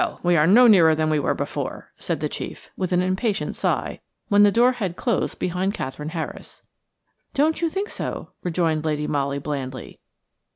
we 0.23 0.35
are 0.35 0.47
no 0.47 0.65
nearer 0.65 0.95
than 0.95 1.11
we 1.11 1.19
were 1.19 1.35
before," 1.35 1.91
said 1.95 2.21
the 2.21 2.27
chief, 2.27 2.71
with 2.75 2.91
an 2.91 3.03
impatient 3.03 3.55
sigh, 3.55 3.99
when 4.29 4.41
the 4.41 4.51
door 4.51 4.71
had 4.71 4.95
closed 4.95 5.37
behind 5.37 5.75
Katherine 5.75 6.09
Harris. 6.09 6.63
"Don't 7.35 7.61
you 7.61 7.69
think 7.69 7.87
so?" 7.87 8.31
rejoined 8.41 8.83
Lady 8.83 9.05
Molly, 9.05 9.37
blandly. 9.37 9.99